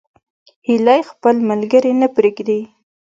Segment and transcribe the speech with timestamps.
[0.67, 2.59] هیلۍ خپل ملګري نه پرېږدي